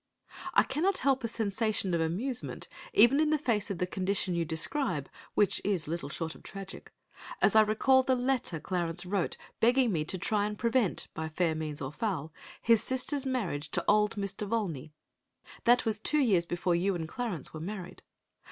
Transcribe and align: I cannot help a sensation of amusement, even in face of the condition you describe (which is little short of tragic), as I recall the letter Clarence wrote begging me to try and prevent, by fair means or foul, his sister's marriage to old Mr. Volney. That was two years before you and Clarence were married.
I 0.55 0.63
cannot 0.63 0.97
help 0.97 1.23
a 1.23 1.27
sensation 1.27 1.93
of 1.93 2.01
amusement, 2.01 2.67
even 2.91 3.19
in 3.19 3.37
face 3.37 3.69
of 3.69 3.77
the 3.77 3.85
condition 3.85 4.33
you 4.33 4.43
describe 4.45 5.07
(which 5.35 5.61
is 5.63 5.87
little 5.87 6.09
short 6.09 6.33
of 6.33 6.41
tragic), 6.41 6.91
as 7.39 7.55
I 7.55 7.61
recall 7.61 8.01
the 8.01 8.15
letter 8.15 8.59
Clarence 8.59 9.05
wrote 9.05 9.37
begging 9.59 9.91
me 9.91 10.03
to 10.05 10.17
try 10.17 10.47
and 10.47 10.57
prevent, 10.57 11.07
by 11.13 11.29
fair 11.29 11.53
means 11.53 11.83
or 11.83 11.91
foul, 11.91 12.33
his 12.63 12.81
sister's 12.81 13.27
marriage 13.27 13.69
to 13.69 13.85
old 13.87 14.15
Mr. 14.15 14.47
Volney. 14.47 14.91
That 15.65 15.85
was 15.85 15.99
two 15.99 16.17
years 16.17 16.47
before 16.47 16.73
you 16.73 16.95
and 16.95 17.07
Clarence 17.07 17.53
were 17.53 17.59
married. 17.59 18.01